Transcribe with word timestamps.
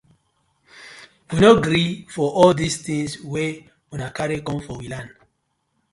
We 1.31 1.41
no 1.43 1.51
gree 1.65 1.91
for 2.15 2.27
all 2.39 2.53
dis 2.61 2.75
tinz 2.87 3.11
wey 3.31 3.51
una 3.95 4.07
karry 4.17 4.37
com 4.47 4.59
for 4.65 4.75
we 4.79 4.87
land. 4.93 5.11